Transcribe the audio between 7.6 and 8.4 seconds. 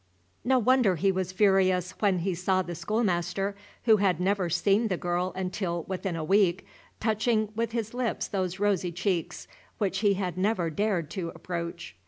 his lips